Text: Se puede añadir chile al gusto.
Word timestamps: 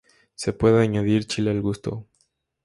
Se 0.33 0.51
puede 0.51 0.81
añadir 0.81 1.27
chile 1.27 1.51
al 1.51 1.61
gusto. 1.61 2.07